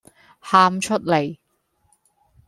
[0.39, 1.39] 喊出黎